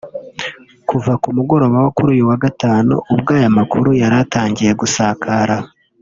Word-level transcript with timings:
Kuva 0.89 1.13
ku 1.21 1.29
mugoroba 1.37 1.77
wo 1.83 1.89
kuri 1.95 2.09
uyu 2.15 2.23
wa 2.29 2.37
Gatanu 2.43 2.93
ubwo 3.13 3.29
aya 3.37 3.49
makuru 3.57 3.89
yari 4.01 4.15
atangiye 4.23 4.71
gusakara 4.81 5.57